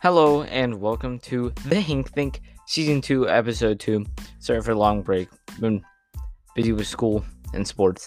[0.00, 4.06] Hello and welcome to the Hink Think Season 2, Episode 2.
[4.38, 5.28] Sorry for a long break.
[5.58, 5.82] Been
[6.54, 8.06] busy with school and sports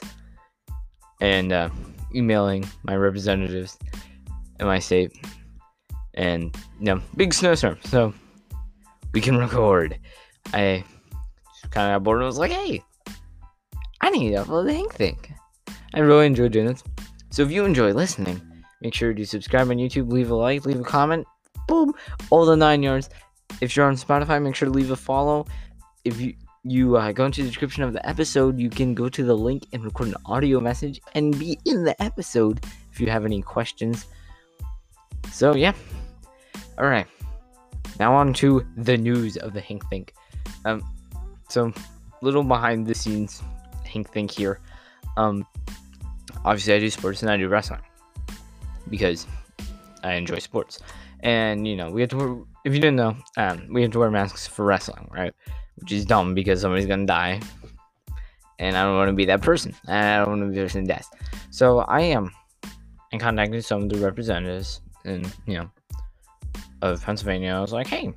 [1.19, 1.69] and uh,
[2.15, 3.77] emailing my representatives
[4.61, 5.11] in my state.
[6.13, 8.13] And, you know, big snowstorm, so
[9.13, 9.99] we can record.
[10.53, 10.85] I
[11.71, 12.81] kind of got bored and was like, hey,
[13.99, 15.33] I need to upload the Hink Think.
[15.93, 16.85] I really enjoy doing this.
[17.31, 18.41] So if you enjoy listening,
[18.79, 21.27] make sure to subscribe on YouTube, leave a like, leave a comment,
[21.67, 21.93] boom,
[22.29, 23.09] all the nine yards.
[23.59, 25.45] If you're on Spotify, make sure to leave a follow.
[26.05, 29.23] If you you uh, go into the description of the episode, you can go to
[29.23, 33.25] the link and record an audio message and be in the episode if you have
[33.25, 34.05] any questions.
[35.31, 35.73] So yeah,
[36.77, 37.07] all right.
[37.99, 40.13] Now on to the news of the Hink Think.
[40.65, 40.83] Um,
[41.49, 41.73] so
[42.21, 43.41] little behind the scenes
[43.83, 44.59] Hink Think here.
[45.17, 45.45] Um,
[46.45, 47.81] obviously I do sports and I do wrestling
[48.89, 49.25] because
[50.03, 50.79] I enjoy sports.
[51.23, 52.17] And you know, we have to.
[52.17, 55.33] Wear, if you didn't know, um, we have to wear masks for wrestling, right?
[55.75, 57.39] Which is dumb because somebody's gonna die,
[58.59, 59.75] and I don't want to be that person.
[59.87, 61.07] And I don't want to be the person that dies.
[61.49, 62.31] So I am
[63.11, 65.69] in contact with some of the representatives, and you know,
[66.81, 67.53] of Pennsylvania.
[67.53, 68.13] I was like, hey,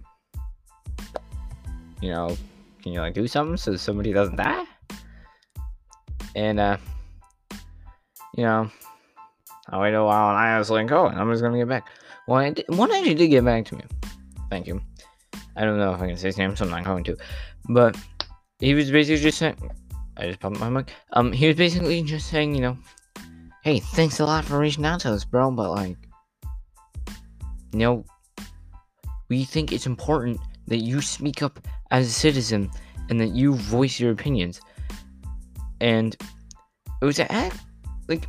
[2.00, 2.36] you know,
[2.82, 4.64] can you like do something so somebody doesn't die?
[6.34, 6.76] And uh,
[8.36, 8.70] you know,
[9.68, 11.86] I waited a while and I was like, oh, I'm just gonna get back.
[12.28, 13.84] I did, one actually did get back to me.
[14.50, 14.80] Thank you.
[15.56, 17.16] I don't know if I can say his name, so I'm not going to.
[17.68, 17.96] But
[18.58, 19.70] he was basically just saying,
[20.16, 20.92] I just popped my mic.
[21.12, 22.78] Um, he was basically just saying, you know,
[23.62, 25.50] hey, thanks a lot for reaching out to us, bro.
[25.50, 25.96] But like,
[27.72, 28.04] you know,
[29.28, 31.58] we think it's important that you speak up
[31.90, 32.70] as a citizen
[33.10, 34.60] and that you voice your opinions.
[35.80, 36.16] And
[37.02, 37.58] it was act
[38.08, 38.26] like,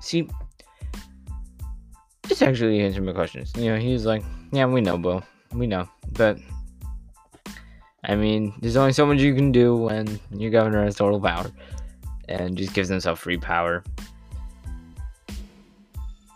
[0.00, 0.28] see,
[2.28, 3.52] this actually answer my questions.
[3.56, 5.22] You know, he's like, yeah, we know, bro.
[5.52, 5.88] We know.
[6.12, 6.38] But,
[8.04, 11.50] I mean, there's only so much you can do when your governor has total power
[12.28, 13.84] and just gives himself free power.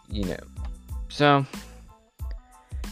[0.08, 0.36] You know.
[1.08, 1.46] So,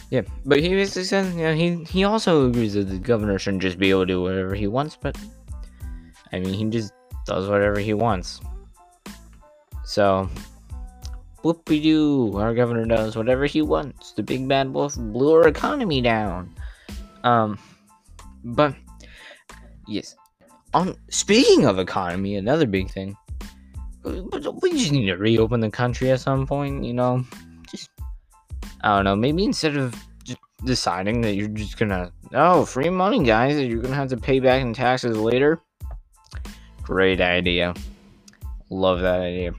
[0.09, 0.21] yeah.
[0.45, 3.77] But he basically said, you know, he, he also agrees that the governor shouldn't just
[3.77, 5.17] be able to do whatever he wants, but,
[6.31, 6.93] I mean, he just
[7.25, 8.41] does whatever he wants.
[9.83, 10.29] So,
[11.43, 14.11] whoopie doo, our governor does whatever he wants.
[14.13, 16.53] The big bad wolf blew our economy down.
[17.23, 17.59] Um,
[18.43, 18.75] but
[19.87, 20.15] yes,
[20.73, 23.15] on speaking of economy, another big thing.
[24.03, 26.83] We just need to reopen the country at some point.
[26.83, 27.25] You know,
[27.69, 27.89] just
[28.81, 29.15] I don't know.
[29.15, 33.81] Maybe instead of just deciding that you're just gonna oh free money, guys, that you're
[33.81, 35.61] gonna have to pay back in taxes later.
[36.81, 37.73] Great idea.
[38.69, 39.53] Love that idea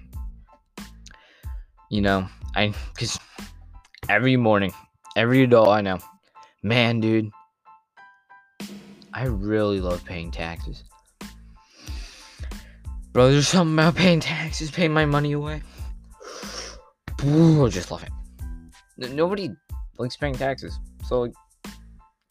[1.90, 3.18] you know, I because
[4.08, 4.72] every morning,
[5.16, 5.98] every adult I know,
[6.62, 7.30] man, dude,
[9.12, 10.84] I really love paying taxes.
[13.12, 15.62] Bro, there's something about paying taxes, paying my money away.
[17.26, 19.10] Ooh, I just love it.
[19.12, 19.50] Nobody
[19.98, 21.32] likes paying taxes, so like,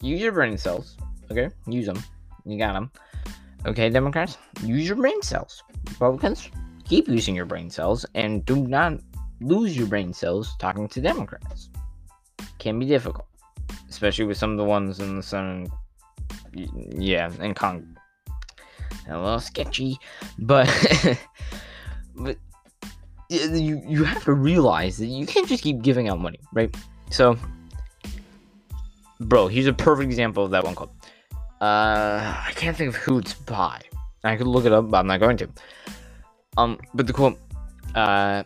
[0.00, 0.96] use your brain cells.
[1.30, 2.02] Okay, use them.
[2.46, 2.90] You got them.
[3.66, 5.62] Okay, Democrats, use your brain cells.
[5.86, 6.48] Republicans,
[6.84, 8.94] keep using your brain cells and do not
[9.40, 11.70] lose your brain cells talking to Democrats.
[12.58, 13.26] Can be difficult,
[13.88, 15.70] especially with some of the ones in the Senate.
[16.54, 17.88] Yeah, and Congress.
[19.08, 19.98] A little sketchy,
[20.38, 20.68] but
[22.14, 22.36] but
[23.28, 26.74] you you have to realize that you can't just keep giving out money, right?
[27.10, 27.36] So,
[29.20, 30.92] bro, here's a perfect example of that one quote.
[31.60, 33.80] Uh, I can't think of who it's by.
[34.22, 35.48] I could look it up, but I'm not going to.
[36.56, 37.38] Um, but the quote,
[37.94, 38.42] uh,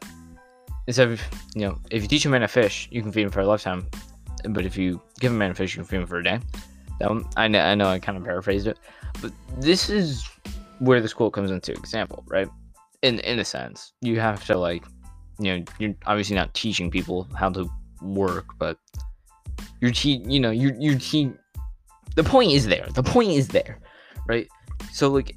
[0.87, 1.21] instead of
[1.55, 3.47] you know, if you teach a man to fish, you can feed him for a
[3.47, 3.87] lifetime.
[4.49, 6.39] But if you give a man a fish, you can feed him for a day.
[7.01, 8.79] That one, I know, I know, I kind of paraphrased it,
[9.21, 10.29] but this is
[10.79, 12.49] where this quote comes into example, right?
[13.03, 14.85] In in a sense, you have to like,
[15.39, 17.69] you know, you're obviously not teaching people how to
[18.03, 18.79] work, but
[19.81, 21.33] you're te- you know, you're you're te-
[22.17, 22.87] The point is there.
[22.95, 23.81] The point is there,
[24.29, 24.47] right?
[24.93, 25.37] So like,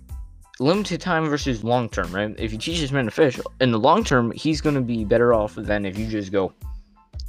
[0.60, 2.34] limited time versus long term, right?
[2.38, 5.06] If you teach this man to fish, in the long term, he's going to be
[5.06, 6.54] better off than if you just go,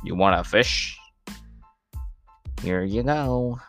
[0.05, 0.99] You want to fish?
[2.63, 3.61] Here you go.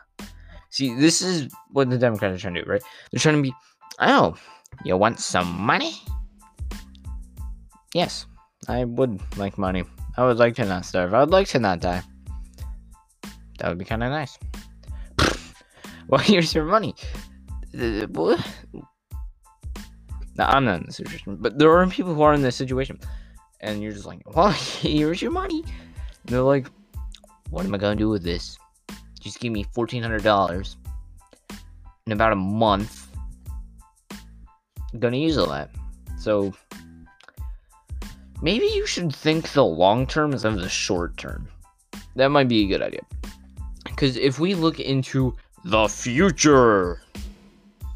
[0.72, 2.84] See, this is what the Democrats are trying to do, right?
[3.12, 3.54] They're trying to be,
[4.00, 4.36] Oh,
[4.84, 5.94] you want some money?
[7.94, 8.26] Yes,
[8.68, 9.84] I would like money.
[10.16, 11.14] I would like to not starve.
[11.14, 12.04] I would like to not die.
[13.60, 14.38] That would be kind of nice.
[16.08, 16.96] well, here's your money.
[17.78, 18.08] Uh,
[20.40, 22.98] now, I'm not in this situation, but there are people who are in this situation.
[23.60, 24.52] And you're just like, well,
[24.82, 25.66] here's your money.
[25.66, 26.68] And they're like,
[27.50, 28.58] what am I gonna do with this?
[29.20, 30.78] Just give me fourteen hundred dollars
[32.06, 33.10] in about a month.
[34.94, 35.72] I'm gonna use all that.
[36.18, 36.54] So
[38.42, 41.50] maybe you should think the long term instead of the short term.
[42.16, 43.02] That might be a good idea.
[43.84, 45.36] Because if we look into
[45.66, 47.02] the future,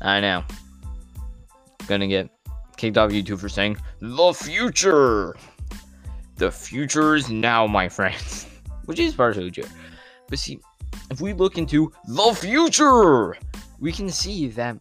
[0.02, 0.44] I know.
[1.88, 2.30] Gonna get
[2.78, 5.36] kicked off YouTube for saying the future.
[6.38, 8.48] The future is now, my friends.
[8.86, 9.64] Which is partially true.
[10.28, 10.60] But see,
[11.12, 13.38] if we look into the future,
[13.80, 14.78] we can see that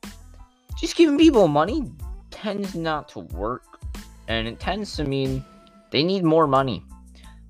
[0.80, 1.92] just giving people money
[2.30, 3.62] tends not to work.
[4.28, 5.44] And it tends to mean
[5.90, 6.84] they need more money.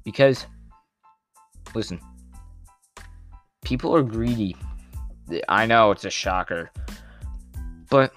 [0.05, 0.46] Because,
[1.75, 2.00] listen,
[3.64, 4.56] people are greedy.
[5.48, 6.70] I know it's a shocker.
[7.88, 8.12] But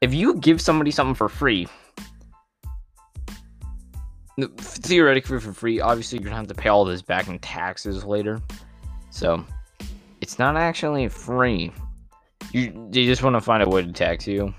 [0.00, 1.68] if you give somebody something for free,
[4.58, 8.40] theoretically for free, obviously you're gonna have to pay all this back in taxes later.
[9.10, 9.44] So
[10.20, 11.72] it's not actually free.
[12.52, 14.54] You they just want to find a way to tax you.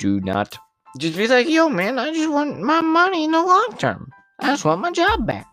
[0.00, 0.58] Do not
[0.98, 4.10] just be like, yo man, I just want my money in the long term.
[4.40, 5.46] I just want my job back.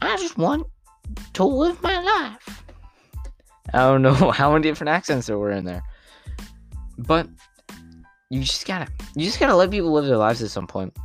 [0.00, 0.66] I just want
[1.34, 2.64] to live my life.
[3.74, 5.82] I don't know how many different accents there were in there.
[7.06, 7.28] But
[8.30, 10.96] you just gotta you just gotta let people live their lives at some point.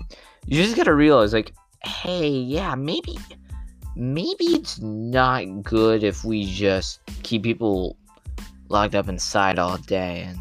[0.45, 1.53] You just gotta realize like,
[1.83, 3.17] hey, yeah, maybe
[3.95, 7.97] maybe it's not good if we just keep people
[8.69, 10.39] locked up inside all day and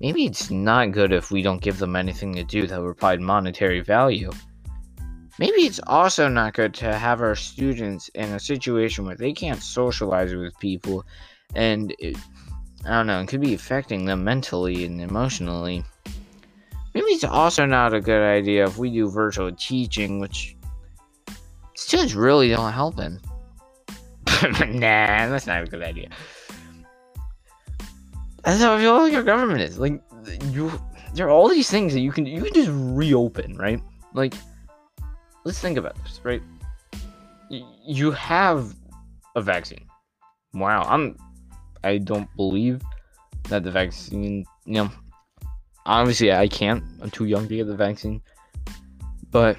[0.00, 3.20] maybe it's not good if we don't give them anything to do that will provide
[3.20, 4.30] monetary value.
[5.38, 9.62] Maybe it's also not good to have our students in a situation where they can't
[9.62, 11.04] socialize with people
[11.54, 12.16] and it,
[12.88, 15.84] I don't know, it could be affecting them mentally and emotionally.
[16.94, 20.56] Maybe it's also not a good idea if we do virtual teaching, which
[21.76, 23.20] students really don't help them.
[24.42, 26.08] nah, that's not a good idea.
[28.42, 29.78] That's how I feel like government is.
[29.78, 30.02] Like
[30.50, 30.72] you
[31.14, 33.82] there are all these things that you can you can just reopen, right?
[34.14, 34.32] Like
[35.44, 36.42] let's think about this, right?
[37.50, 38.74] Y- you have
[39.36, 39.84] a vaccine.
[40.54, 41.16] Wow, I'm
[41.84, 42.82] I don't believe
[43.48, 44.90] that the vaccine, you know,
[45.86, 46.84] obviously I can't.
[47.02, 48.20] I'm too young to get the vaccine.
[49.30, 49.56] But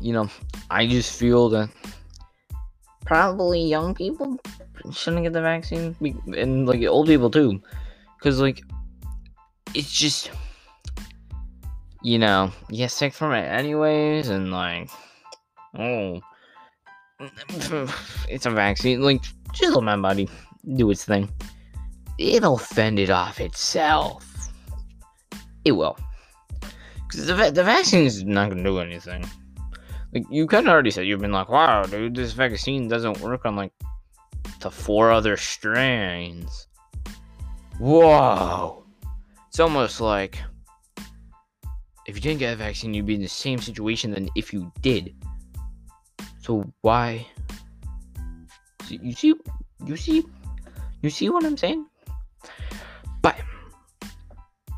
[0.00, 0.28] you know,
[0.70, 1.70] I just feel that
[3.04, 4.38] probably young people
[4.92, 5.96] shouldn't get the vaccine
[6.36, 7.60] and like old people too
[8.20, 8.62] cuz like
[9.74, 10.30] it's just
[12.02, 14.90] you know, you get sick from it anyways and like
[15.78, 16.20] oh
[18.28, 19.22] it's a vaccine like
[19.62, 20.28] let my body
[20.76, 21.30] do its thing.
[22.18, 24.50] It'll fend it off itself.
[25.64, 25.98] It will.
[27.06, 29.24] Because the, the vaccine is not going to do anything.
[30.12, 33.44] Like, you kind of already said, you've been like, wow, dude, this vaccine doesn't work
[33.44, 33.72] on, like,
[34.60, 36.68] the four other strains.
[37.78, 38.84] Whoa.
[39.48, 40.38] It's almost like
[42.06, 44.70] if you didn't get a vaccine, you'd be in the same situation than if you
[44.80, 45.14] did.
[46.40, 47.26] So why?
[48.90, 49.34] You see,
[49.86, 50.24] you see
[51.04, 51.86] you see what I'm saying?
[53.22, 53.36] But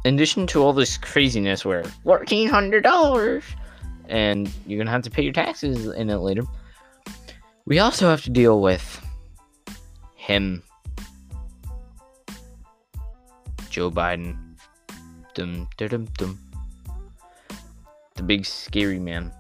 [0.05, 3.45] in addition to all this craziness where fourteen hundred dollars
[4.09, 6.43] and you're gonna have to pay your taxes in it later,
[7.65, 9.01] we also have to deal with
[10.17, 10.63] him,
[13.71, 14.37] Joe Biden,
[15.35, 16.39] dum dum dum,
[18.17, 19.33] the big scary man,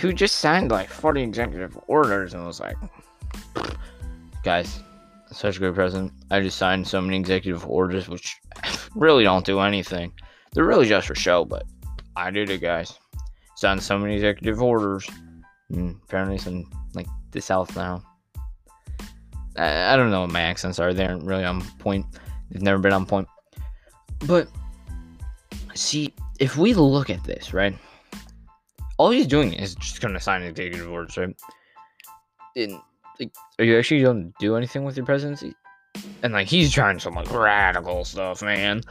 [0.00, 2.76] who just signed like forty executive orders and was like,
[4.44, 4.80] guys,
[5.32, 6.12] such a great president.
[6.30, 8.36] I just signed so many executive orders, which
[8.94, 10.12] really don't do anything.
[10.52, 11.64] They're really just for show, but
[12.16, 12.98] I did it, guys.
[13.56, 15.08] Signed so many executive orders.
[15.70, 18.02] And mm, apparently, in like the South now.
[19.56, 20.94] I, I don't know what my accents are.
[20.94, 22.06] They aren't really on point.
[22.50, 23.28] They've never been on point.
[24.26, 24.48] But
[25.74, 27.76] see, if we look at this, right?
[28.96, 31.36] All he's doing is just gonna sign executive orders, right?
[32.56, 32.80] And
[33.20, 35.54] like, are you actually gonna do anything with your presidency?
[36.22, 38.82] And like, he's trying some like radical stuff, man.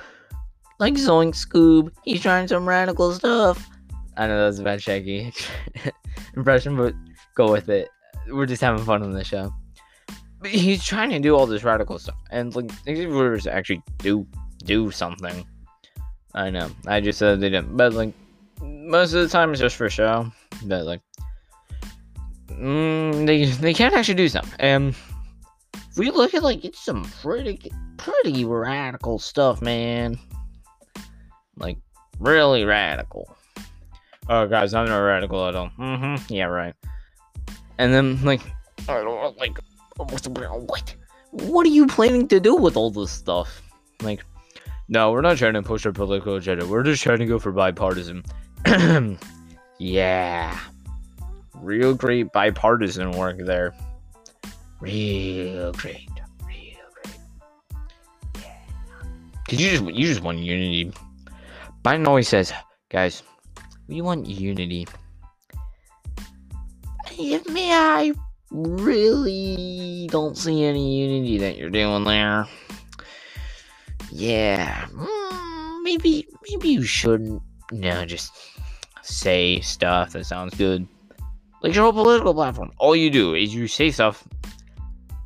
[0.79, 3.67] Like Zoink Scoob, he's trying some radical stuff.
[4.15, 5.31] I know that's a bad Shaggy
[6.35, 6.93] impression, but
[7.35, 7.89] go with it.
[8.29, 9.53] We're just having fun on the show.
[10.39, 14.27] But he's trying to do all this radical stuff, and like, executive actually do
[14.65, 15.45] do something.
[16.35, 16.69] I know.
[16.85, 18.13] I just said they didn't, but like,
[18.61, 20.31] most of the time it's just for show.
[20.65, 21.01] But like,
[22.47, 24.53] mm, they they can't actually do something.
[24.59, 24.95] And
[25.73, 30.17] if we look at like it's some pretty pretty radical stuff, man.
[31.57, 31.77] Like
[32.19, 33.35] really radical.
[34.29, 35.69] Oh, guys, I'm not radical at all.
[35.79, 36.33] Mm-hmm.
[36.33, 36.73] Yeah, right.
[37.77, 38.41] And then like,
[38.89, 39.57] I don't like,
[39.97, 40.95] what?
[41.31, 43.61] What are you planning to do with all this stuff?
[44.01, 44.23] Like,
[44.89, 46.65] no, we're not trying to push our political agenda.
[46.65, 48.23] We're just trying to go for bipartisan.
[49.79, 50.59] yeah,
[51.67, 53.75] real great bipartisan work there.
[54.79, 56.09] Real great,
[56.47, 57.19] real great.
[58.35, 58.57] Yeah.
[59.47, 60.91] Cause you just you just want unity.
[61.83, 62.53] Biden always says,
[62.89, 63.21] guys,
[63.87, 64.87] we want unity.
[67.19, 68.13] If me, I
[68.51, 72.47] really don't see any unity that you're doing there.
[74.11, 77.41] Yeah, mm, maybe maybe you shouldn't.
[77.71, 78.31] No, just
[79.01, 80.87] say stuff that sounds good.
[81.61, 82.71] Like your whole political platform.
[82.77, 84.27] All you do is you say stuff,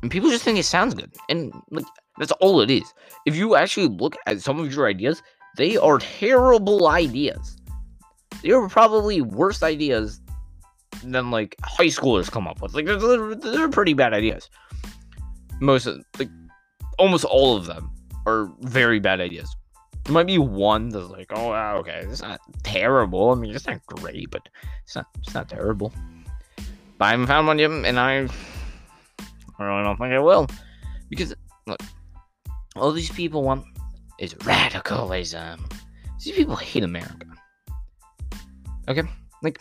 [0.00, 1.12] and people just think it sounds good.
[1.28, 1.84] And like
[2.18, 2.92] that's all it is.
[3.26, 5.22] If you actually look at some of your ideas,
[5.56, 7.56] they are terrible ideas.
[8.42, 10.20] They are probably worse ideas
[11.04, 12.74] than like high schoolers come up with.
[12.74, 14.48] Like they're, they're pretty bad ideas.
[15.60, 16.30] Most of, like
[16.98, 17.90] almost all of them
[18.26, 19.54] are very bad ideas.
[20.04, 23.30] There might be one that's like, oh, okay, it's not terrible.
[23.30, 24.48] I mean, it's not great, but
[24.84, 25.92] it's not it's not terrible.
[27.02, 28.28] But I haven't found one yet, and I,
[29.58, 30.46] really don't think I will,
[31.10, 31.34] because
[31.66, 31.80] look,
[32.76, 33.64] all these people want
[34.20, 35.68] is radicalism.
[36.24, 37.26] These people hate America.
[38.88, 39.02] Okay,
[39.42, 39.60] like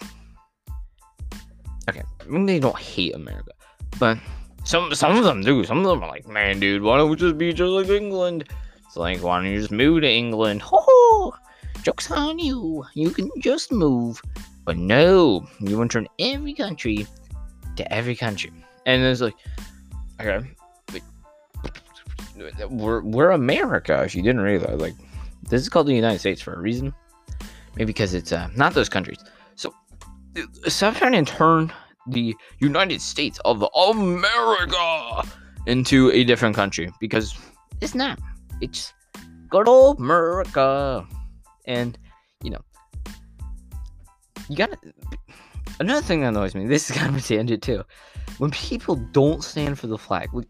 [1.89, 3.53] okay, they don't hate America,
[3.97, 4.19] but
[4.63, 5.63] some some of them do.
[5.63, 8.49] Some of them are like, man, dude, why don't we just be just like England?
[8.85, 10.61] It's like, why don't you just move to England?
[10.65, 11.33] Ho
[11.81, 12.85] Jokes on you.
[12.93, 14.21] You can just move.
[14.63, 17.07] But no, you want to turn every country
[17.77, 18.51] to every country.
[18.85, 19.35] And it's like,
[20.19, 20.39] okay,
[20.91, 21.03] like,
[22.69, 24.79] we're, we're America, if you didn't realize.
[24.79, 24.95] Like,
[25.49, 26.93] this is called the United States for a reason.
[27.75, 29.19] Maybe because it's uh, not those countries.
[29.55, 29.73] So,
[30.67, 31.71] stop trying to turn
[32.07, 35.23] the United States of America
[35.67, 37.35] into a different country because
[37.79, 38.19] it's not.
[38.59, 38.93] It's
[39.49, 41.07] good old America.
[41.65, 41.97] And,
[42.43, 42.61] you know,
[44.49, 44.77] you gotta.
[45.81, 47.83] Another thing that annoys me, this is kind of a tangent too.
[48.37, 50.47] When people don't stand for the flag, like,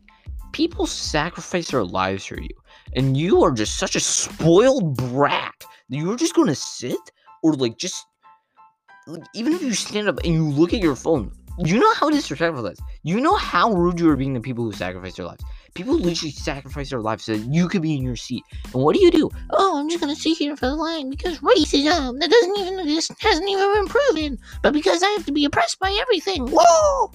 [0.52, 2.50] people sacrifice their lives for you.
[2.96, 5.54] And you are just such a spoiled brat
[5.92, 6.98] you're just gonna sit
[7.44, 8.06] or like just
[9.08, 12.10] like, even if you stand up and you look at your phone, you know how
[12.10, 12.80] disrespectful that is.
[13.04, 15.44] You know how rude you are being to people who sacrifice their lives.
[15.74, 18.44] People literally sacrifice their lives so you could be in your seat.
[18.74, 19.30] And what do you do?
[19.52, 23.14] Oh, I'm just gonna sit here for the line because racism that doesn't even exist
[23.20, 24.38] hasn't even been proven.
[24.62, 26.48] But because I have to be oppressed by everything.
[26.48, 27.12] Whoa!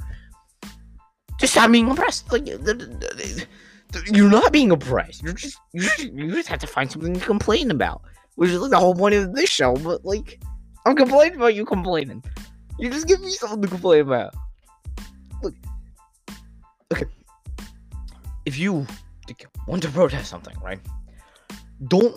[1.38, 2.32] Just stop being oppressed.
[2.32, 5.22] Like you're not being oppressed.
[5.22, 8.02] You're just you just, you just have to find something to complain about,
[8.36, 9.76] which is like the whole point of this show.
[9.76, 10.40] But like,
[10.86, 12.24] I'm complaining about you complaining.
[12.78, 14.34] You just give me something to complain about.
[15.42, 15.54] Look,
[16.92, 17.04] okay.
[18.46, 18.86] If you
[19.66, 20.78] want to protest something, right?
[21.88, 22.14] Don't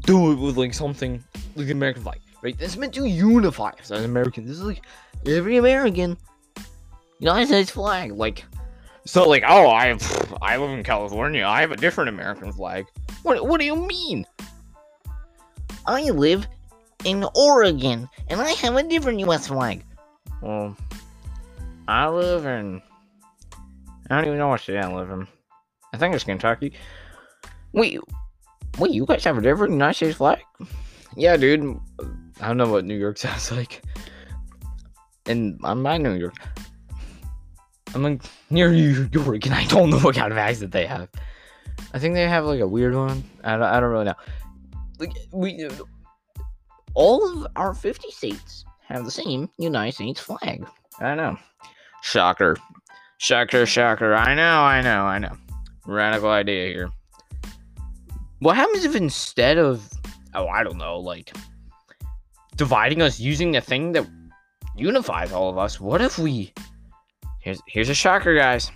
[0.00, 1.24] do it with like something
[1.54, 2.58] like the American flag, right?
[2.58, 4.48] This is meant to unify us as Americans.
[4.48, 4.82] This is like
[5.26, 6.18] every American
[7.20, 8.12] United States flag.
[8.12, 8.44] Like,
[9.04, 9.96] so like, oh, I
[10.42, 11.46] I live in California.
[11.46, 12.86] I have a different American flag.
[13.22, 14.26] What What do you mean?
[15.86, 16.46] I live
[17.04, 19.48] in Oregon, and I have a different U.S.
[19.48, 19.84] flag.
[20.42, 20.76] Well,
[21.88, 22.82] I live in.
[24.10, 25.26] I don't even know what state I live in.
[25.92, 26.72] I think it's Kentucky.
[27.72, 27.98] Wait,
[28.78, 30.40] wait, you guys have a different United States flag?
[31.16, 31.78] Yeah, dude.
[32.40, 33.82] I don't know what New York sounds like.
[35.26, 36.34] And I'm by New York.
[37.94, 41.08] I'm like near New York, and I don't know what kind of accent they have.
[41.92, 43.24] I think they have like a weird one.
[43.42, 44.14] I don't, I don't really know.
[44.98, 45.68] Like we,
[46.94, 50.66] all of our 50 states have the same United States flag.
[51.00, 51.36] I know.
[52.02, 52.56] Shocker.
[53.18, 54.14] Shocker, shocker.
[54.14, 55.36] I know, I know, I know.
[55.90, 56.90] Radical idea here.
[58.38, 59.90] What happens if instead of,
[60.34, 61.32] oh, I don't know, like
[62.56, 64.06] dividing us using the thing that
[64.76, 66.52] unifies all of us, what if we.
[67.40, 68.70] Here's, here's a shocker, guys.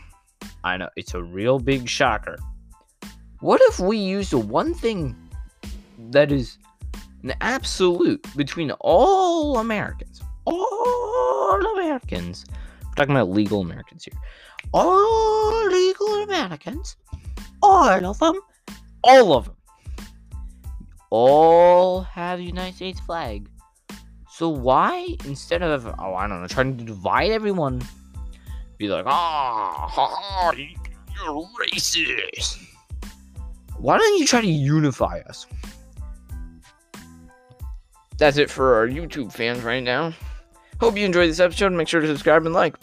[0.64, 2.36] I know, it's a real big shocker.
[3.40, 5.14] What if we use the one thing
[6.10, 6.58] that is
[7.22, 10.20] an absolute between all Americans.
[10.44, 12.44] All Americans.
[12.82, 14.20] We're talking about legal Americans here.
[14.72, 16.96] All legal Americans.
[17.62, 18.40] All of them.
[19.02, 19.56] All of them.
[21.10, 23.48] All have the United States flag.
[24.30, 27.82] So why, instead of, oh, I don't know, trying to divide everyone,
[28.78, 32.58] be like, ah, oh, you're racist.
[33.78, 35.46] Why don't you try to unify us?
[38.16, 40.12] that's it for our YouTube fans right now.
[40.80, 41.72] Hope you enjoyed this episode.
[41.72, 42.76] Make sure to subscribe and like.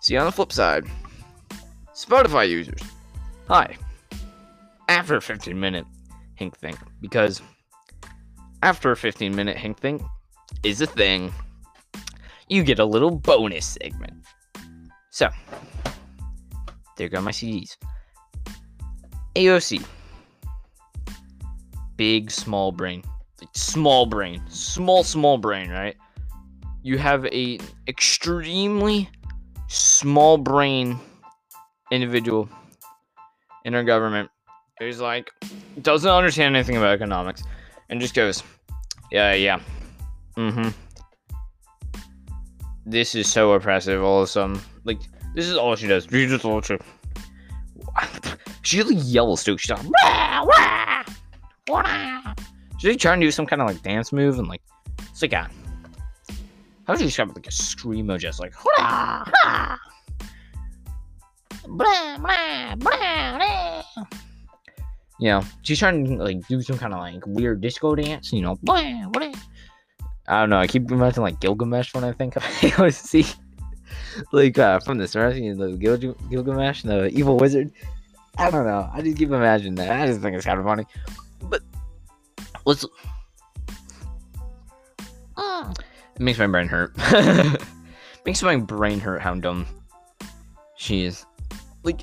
[0.00, 0.84] See you on the flip side.
[1.98, 2.80] Spotify users.
[3.48, 3.76] Hi.
[4.88, 5.84] After a 15 minute
[6.36, 7.42] Hink Think, because
[8.62, 10.00] after a 15 minute Hink Think
[10.62, 11.32] is a thing,
[12.48, 14.12] you get a little bonus segment.
[15.10, 15.28] So,
[16.96, 17.76] there go my CDs.
[19.34, 19.84] AOC.
[21.96, 23.02] Big, small brain.
[23.40, 24.40] Like, small brain.
[24.48, 25.96] Small, small brain, right?
[26.84, 29.10] You have a extremely
[29.66, 31.00] small brain
[31.90, 32.48] individual
[33.64, 34.30] in our government
[34.78, 35.30] who's like
[35.82, 37.42] doesn't understand anything about economics
[37.90, 38.42] and just goes,
[39.10, 39.60] Yeah, yeah.
[40.36, 40.68] Mm-hmm.
[42.86, 44.60] This is so oppressive all of sudden.
[44.84, 45.00] Like,
[45.34, 46.06] this is all she does.
[46.10, 46.78] She just all she
[48.62, 49.58] She like yells too.
[49.58, 51.04] She's like, wah, wah,
[51.68, 52.34] wah.
[52.78, 54.62] She's like trying to do some kind of like dance move and like
[55.10, 55.50] it's like a
[56.86, 57.36] how would you describe it?
[57.36, 59.76] Like a screamo just like wah, wah.
[61.68, 64.04] Blah, blah, blah, blah.
[65.20, 68.42] You know, she's trying to like do some kind of like weird disco dance, you
[68.42, 68.56] know.
[68.62, 69.32] Blah, blah.
[70.28, 70.58] I don't know.
[70.58, 73.36] I keep imagining like Gilgamesh when I think of AOC.
[74.32, 77.70] like uh, from the start, you know, the Gil- Gilgamesh, the evil wizard.
[78.36, 78.88] I don't know.
[78.92, 79.90] I just keep imagining that.
[79.90, 80.86] I just think it's kind of funny.
[81.42, 81.62] But
[82.64, 82.84] let's.
[85.36, 86.96] It makes my brain hurt.
[88.26, 89.66] makes my brain hurt how dumb
[90.76, 91.24] she is.
[91.88, 92.02] Like,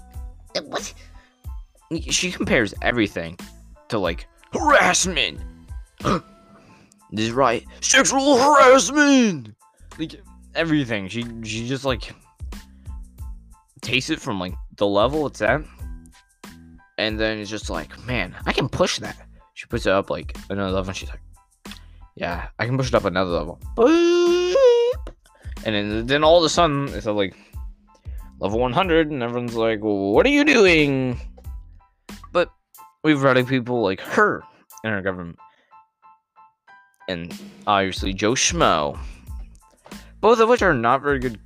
[0.64, 0.94] what?
[2.10, 3.38] She compares everything
[3.90, 5.40] to like harassment.
[6.02, 6.22] this
[7.12, 9.54] is right, sexual harassment.
[10.00, 10.16] Like
[10.56, 11.08] everything.
[11.08, 12.12] She she just like
[13.82, 15.62] takes it from like the level it's at,
[16.98, 19.18] and then it's just like, man, I can push that.
[19.54, 21.22] She puts it up like another level, and she's like,
[22.16, 23.60] yeah, I can push it up another level.
[25.66, 27.36] And then then all of a sudden it's like
[28.40, 31.20] level 100, and everyone's like, what are you doing?
[32.32, 32.52] But
[33.04, 34.44] we've run people like her
[34.84, 35.40] in our government.
[37.08, 38.98] And obviously Joe Schmo.
[40.22, 41.40] Both of which are not very good.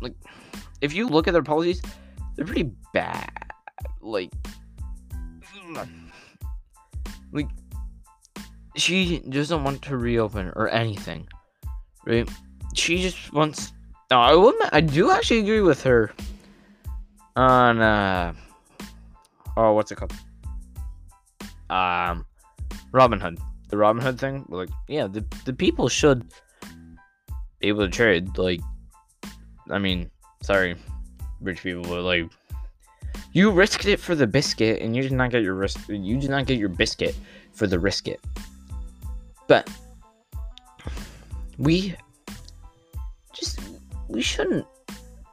[0.00, 0.14] Like,
[0.80, 1.80] if you look at their policies,
[2.34, 3.30] they're pretty bad.
[4.00, 4.32] Like,
[7.32, 7.48] like
[8.76, 11.26] she doesn't want to reopen or anything,
[12.04, 12.28] right?
[12.74, 13.72] She just wants.
[14.10, 14.54] No, I would.
[14.72, 16.12] I do actually agree with her
[17.34, 17.80] on.
[17.80, 18.32] uh
[19.56, 20.12] Oh, what's it called?
[21.70, 22.26] Um,
[22.92, 23.38] Robinhood.
[23.68, 24.44] The Robinhood thing.
[24.48, 26.28] Like, yeah, the the people should
[27.60, 28.36] be able to trade.
[28.38, 28.60] Like,
[29.70, 30.10] I mean,
[30.42, 30.76] sorry,
[31.40, 32.30] rich people, but like,
[33.32, 35.80] you risked it for the biscuit, and you did not get your risk.
[35.88, 37.16] You did not get your biscuit
[37.52, 38.20] for the risk it.
[39.48, 39.70] But
[41.58, 41.96] we
[44.08, 44.66] we shouldn't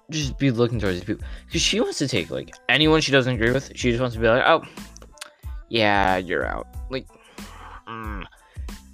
[0.09, 3.35] just be looking towards these people because she wants to take like anyone she doesn't
[3.35, 3.71] agree with.
[3.75, 4.63] She just wants to be like, oh,
[5.69, 6.67] yeah, you're out.
[6.89, 7.07] Like,
[7.87, 8.25] mm.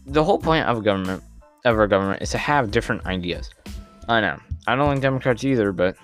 [0.06, 1.24] the whole point of a government
[1.66, 3.50] of our government is to have different ideas.
[4.08, 5.96] I know I don't like Democrats either, but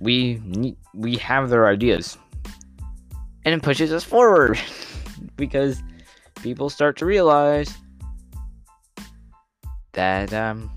[0.00, 2.18] we need we have their ideas,
[3.44, 4.58] and it pushes us forward
[5.36, 5.82] because
[6.42, 7.72] people start to realize
[9.92, 10.70] that um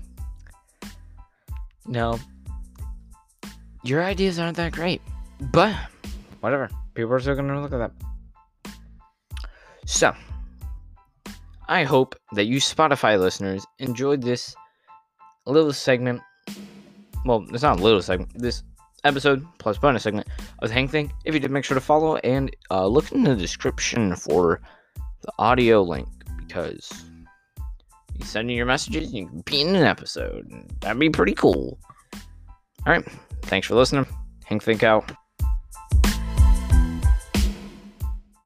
[1.90, 2.18] no.
[3.82, 5.02] Your ideas aren't that great
[5.40, 5.74] but
[6.40, 6.68] whatever.
[6.94, 7.92] People are still gonna look at that.
[9.86, 10.14] So
[11.68, 14.54] i hope that you spotify listeners enjoyed this
[15.46, 16.20] little segment.
[17.24, 18.30] Well it's not a little segment.
[18.34, 18.62] This
[19.04, 20.28] episode plus bonus segment
[20.60, 21.12] of the Hink Think.
[21.24, 24.60] If you did make sure to follow and uh, look in the description for
[25.22, 27.04] the audio link because
[28.20, 30.48] you send in your messages, and you can be in an episode.
[30.80, 31.78] That'd be pretty cool.
[32.86, 33.04] All right.
[33.42, 34.06] Thanks for listening.
[34.46, 35.10] Hink Think out.